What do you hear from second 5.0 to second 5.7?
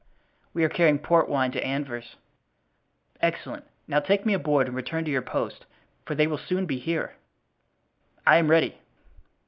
to your post,